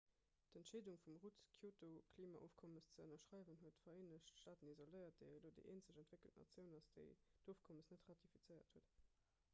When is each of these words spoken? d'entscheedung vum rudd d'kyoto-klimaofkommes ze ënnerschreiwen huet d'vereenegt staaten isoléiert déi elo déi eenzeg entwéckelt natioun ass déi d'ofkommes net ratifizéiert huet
d'entscheedung 0.53 0.95
vum 1.01 1.17
rudd 1.23 1.35
d'kyoto-klimaofkommes 1.41 2.87
ze 2.95 3.03
ënnerschreiwen 3.05 3.61
huet 3.65 3.77
d'vereenegt 3.81 4.33
staaten 4.41 4.73
isoléiert 4.73 5.21
déi 5.25 5.29
elo 5.37 5.53
déi 5.59 5.63
eenzeg 5.75 6.03
entwéckelt 6.05 6.41
natioun 6.43 6.75
ass 6.81 6.91
déi 6.99 7.09
d'ofkommes 7.49 7.93
net 7.95 8.11
ratifizéiert 8.13 8.77
huet 8.81 9.01